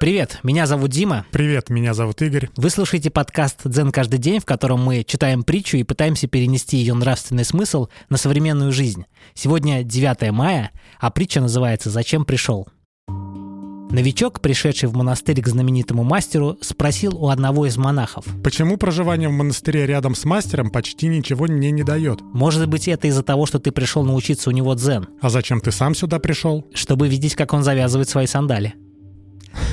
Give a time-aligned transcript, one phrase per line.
[0.00, 1.26] Привет, меня зовут Дима.
[1.32, 2.50] Привет, меня зовут Игорь.
[2.56, 6.94] Вы слушаете подкаст «Дзен каждый день», в котором мы читаем притчу и пытаемся перенести ее
[6.94, 9.06] нравственный смысл на современную жизнь.
[9.34, 12.68] Сегодня 9 мая, а притча называется «Зачем пришел?».
[13.90, 18.24] Новичок, пришедший в монастырь к знаменитому мастеру, спросил у одного из монахов.
[18.44, 22.20] Почему проживание в монастыре рядом с мастером почти ничего мне не дает?
[22.20, 25.72] Может быть, это из-за того, что ты пришел научиться у него дзен, А зачем ты
[25.72, 26.64] сам сюда пришел?
[26.72, 28.74] чтобы видеть, как он завязывает свои сандали.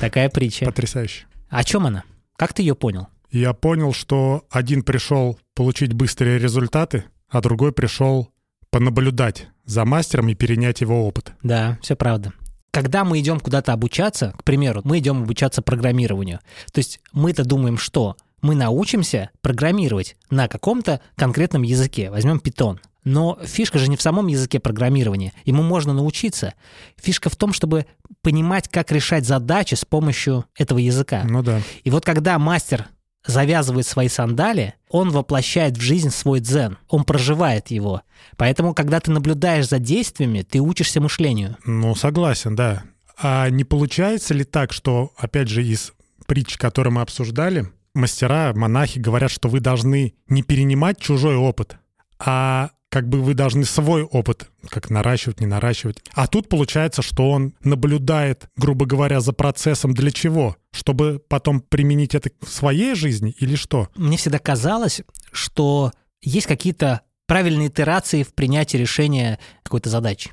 [0.00, 0.64] Такая притча.
[0.64, 1.26] Потрясающе.
[1.50, 2.04] О чем она?
[2.36, 3.08] Как ты ее понял?
[3.30, 8.30] Я понял, что один пришел получить быстрые результаты, а другой пришел
[8.70, 11.32] понаблюдать за мастером и перенять его опыт.
[11.42, 12.32] Да, все правда.
[12.70, 16.38] Когда мы идем куда-то обучаться, к примеру, мы идем обучаться программированию.
[16.72, 22.10] То есть мы-то думаем, что мы научимся программировать на каком-то конкретном языке.
[22.10, 22.78] Возьмем Python.
[23.04, 25.32] Но фишка же не в самом языке программирования.
[25.44, 26.54] Ему можно научиться.
[26.96, 27.86] Фишка в том, чтобы
[28.22, 31.24] понимать, как решать задачи с помощью этого языка.
[31.24, 31.62] Ну да.
[31.82, 32.88] И вот когда мастер
[33.26, 38.02] завязывает свои сандали, он воплощает в жизнь свой дзен, он проживает его.
[38.36, 41.56] Поэтому, когда ты наблюдаешь за действиями, ты учишься мышлению.
[41.64, 42.82] Ну, согласен, да.
[43.22, 45.92] А не получается ли так, что, опять же, из
[46.26, 51.76] притч, которые мы обсуждали, мастера, монахи говорят, что вы должны не перенимать чужой опыт,
[52.18, 56.02] а как бы вы должны свой опыт как наращивать, не наращивать.
[56.12, 60.56] А тут получается, что он наблюдает, грубо говоря, за процессом для чего?
[60.72, 63.88] Чтобы потом применить это в своей жизни или что?
[63.94, 70.32] Мне всегда казалось, что есть какие-то правильные итерации в принятии решения какой-то задачи.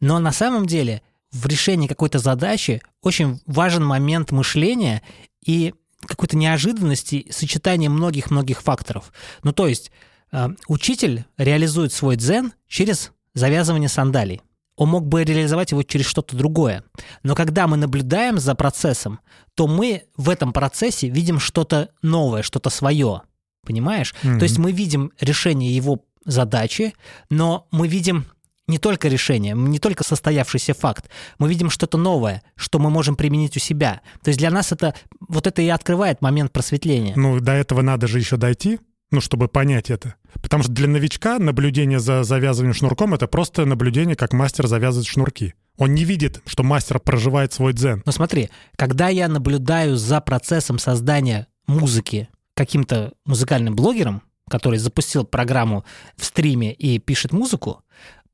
[0.00, 5.02] Но на самом деле в решении какой-то задачи очень важен момент мышления
[5.44, 5.74] и
[6.06, 9.12] какой-то неожиданности, сочетания многих-многих факторов.
[9.42, 9.90] Ну, то есть
[10.32, 14.42] э, учитель реализует свой дзен через завязывание сандалий.
[14.76, 16.84] Он мог бы реализовать его через что-то другое.
[17.22, 19.20] Но когда мы наблюдаем за процессом,
[19.54, 23.22] то мы в этом процессе видим что-то новое, что-то свое.
[23.66, 24.14] Понимаешь?
[24.22, 24.38] Мгм.
[24.38, 26.94] То есть мы видим решение его задачи,
[27.28, 28.26] но мы видим
[28.66, 33.56] не только решение, не только состоявшийся факт, мы видим что-то новое, что мы можем применить
[33.56, 34.00] у себя.
[34.22, 34.94] То есть для нас это
[35.28, 37.14] вот это и открывает момент просветления.
[37.16, 38.78] Ну, до этого надо же еще дойти,
[39.10, 40.14] ну, чтобы понять это.
[40.40, 45.54] Потому что для новичка наблюдение за завязыванием шнурком— это просто наблюдение, как мастер завязывает шнурки.
[45.76, 48.02] Он не видит, что мастер проживает свой дзен.
[48.04, 55.84] Но смотри, когда я наблюдаю за процессом создания музыки каким-то музыкальным блогером, который запустил программу
[56.16, 57.82] в стриме и пишет музыку,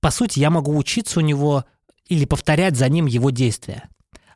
[0.00, 1.64] по сути, я могу учиться у него
[2.06, 3.88] или повторять за ним его действия.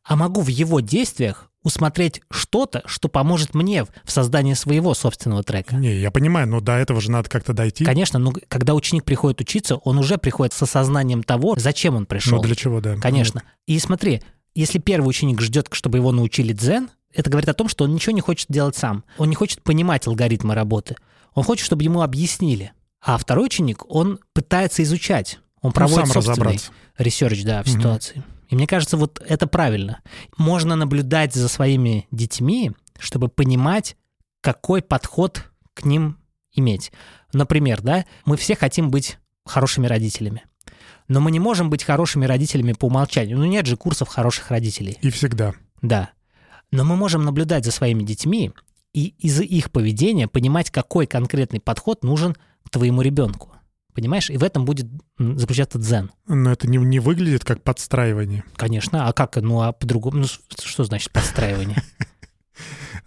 [0.04, 5.76] А могу в его действиях усмотреть что-то, что поможет мне в создании своего собственного трека.
[5.76, 7.84] Не, я понимаю, но до этого же надо как-то дойти.
[7.84, 12.38] Конечно, но когда ученик приходит учиться, он уже приходит с осознанием того, зачем он пришел.
[12.38, 12.97] Ну, для чего, да.
[12.97, 13.43] Конечно.
[13.66, 14.22] И смотри,
[14.54, 18.12] если первый ученик ждет, чтобы его научили дзен, это говорит о том, что он ничего
[18.12, 19.04] не хочет делать сам.
[19.19, 20.97] Он не хочет понимать алгоритмы работы.
[21.34, 22.72] Он хочет, чтобы ему объяснили.
[23.03, 25.38] А второй ученик, он пытается изучать.
[25.62, 26.59] Он проводит сам собственный
[26.99, 27.78] research, да, в Мгм.
[27.78, 28.22] ситуации.
[28.48, 30.00] И мне кажется, вот это правильно.
[30.37, 33.97] Можно наблюдать за своими детьми, чтобы понимать,
[34.41, 36.16] какой подход к ним
[36.53, 36.93] иметь.
[37.32, 40.44] Например, да, мы все хотим быть хорошими родителями.
[41.09, 43.37] Но мы не можем быть хорошими родителями по умолчанию.
[43.38, 44.99] Ну, нет же курсов хороших родителей.
[45.03, 45.54] И всегда.
[45.82, 46.10] Да.
[46.70, 48.53] Но мы можем наблюдать за своими детьми
[48.93, 52.37] и из их поведения понимать, какой конкретный подход нужен
[52.70, 53.53] твоему ребенку.
[53.95, 54.31] Понимаешь?
[54.31, 54.87] И в этом будет
[55.19, 56.11] заключаться дзен.
[56.27, 58.45] Но это не, не выглядит как подстраивание.
[58.56, 59.09] Конечно.
[59.09, 59.37] А как?
[59.37, 60.19] Ну, а по-другому?
[60.19, 61.83] Ну, что значит подстраивание?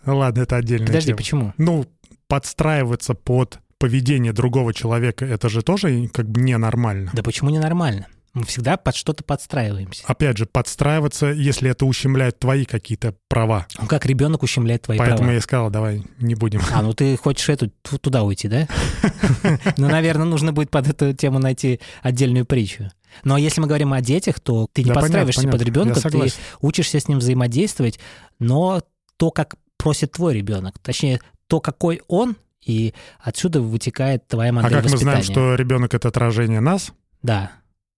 [0.05, 1.53] Ну ладно, это отдельная Подожди, почему?
[1.57, 1.85] Ну,
[2.27, 7.11] подстраиваться под поведение другого человека, это же тоже как бы ненормально.
[7.13, 8.07] Да почему ненормально?
[8.33, 10.03] Мы всегда под что-то подстраиваемся.
[10.07, 13.67] Опять же, подстраиваться, если это ущемляет твои какие-то права.
[13.79, 15.31] Ну, как ребенок ущемляет твои Поэтому права.
[15.33, 16.59] я и сказал, давай не будем.
[16.73, 18.67] А, ну ты хочешь эту ту- туда уйти, да?
[19.77, 22.89] Ну, наверное, нужно будет под эту тему найти отдельную притчу.
[23.23, 26.09] Но если мы говорим о детях, то ты не Да, понятно, подстраиваешься под ребенка, Я
[26.09, 27.99] ты учишься с ним взаимодействовать,
[28.39, 28.81] но
[29.17, 32.35] то, как просит твой ребенок, точнее, то, какой он,
[32.65, 35.47] и отсюда вытекает твоя А модель как мы знаем, воспитания.
[35.47, 36.91] что ребенок это отражение нас,
[37.21, 37.51] Да,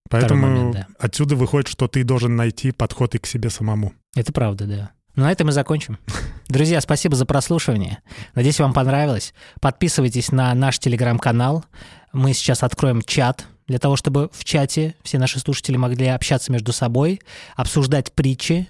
[0.10, 0.88] поэтому момент, да.
[1.00, 3.94] отсюда выходит, что ты должен найти подход и к себе самому.
[4.16, 4.92] это правда, да.
[5.16, 5.98] Ну, на этом мы закончим.
[6.48, 8.00] Друзья, спасибо за прослушивание.
[8.34, 9.34] Надеюсь, вам понравилось.
[9.62, 11.64] Подписывайтесь на наш телеграм-канал.
[12.12, 16.72] Мы сейчас откроем чат для того, чтобы в чате все наши слушатели могли общаться между
[16.72, 17.22] собой,
[17.56, 18.68] обсуждать притчи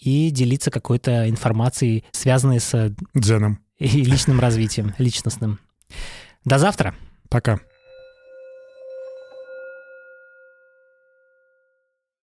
[0.00, 3.60] и делиться какой-то информацией, связанной с Дзеном.
[3.78, 5.60] и личным развитием, личностным.
[6.44, 6.94] До завтра.
[7.28, 7.60] Пока.